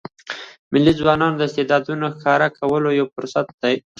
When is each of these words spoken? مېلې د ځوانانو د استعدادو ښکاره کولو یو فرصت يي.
مېلې 0.71 0.93
د 0.95 0.97
ځوانانو 0.99 1.37
د 1.39 1.41
استعدادو 1.47 1.93
ښکاره 2.15 2.47
کولو 2.59 2.89
یو 2.99 3.05
فرصت 3.15 3.47
يي. 3.63 3.75